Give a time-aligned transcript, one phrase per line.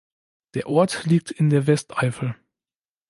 [0.55, 2.33] Der Ort liegt in der Westeifel.